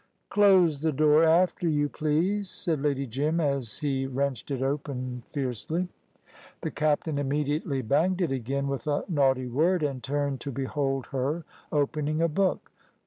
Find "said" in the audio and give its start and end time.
2.49-2.81